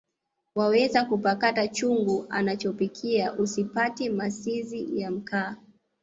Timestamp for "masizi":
4.09-4.99